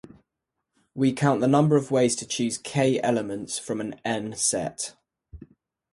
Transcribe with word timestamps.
We 0.95 1.13
count 1.13 1.41
the 1.41 1.47
number 1.47 1.75
of 1.75 1.91
ways 1.91 2.15
to 2.15 2.25
choose 2.25 2.57
"k" 2.57 2.99
elements 3.03 3.59
from 3.59 3.79
an 3.79 4.01
"n"-set. 4.03 4.95